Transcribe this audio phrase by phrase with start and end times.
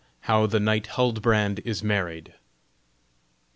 [0.21, 2.33] HOW THE KNIGHT HULDBRAND IS MARRIED.